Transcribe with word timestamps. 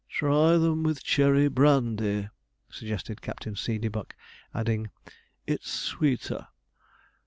'Try 0.09 0.57
them 0.57 0.81
with 0.81 1.03
cherry 1.03 1.47
brandy,' 1.47 2.27
suggested 2.71 3.21
Captain 3.21 3.53
Seedeybuck; 3.53 4.13
adding, 4.51 4.89
'it's 5.45 5.69
sweeter. 5.69 6.47